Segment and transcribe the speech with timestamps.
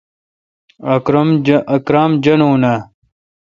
[1.73, 2.79] اکرم جانون آں؟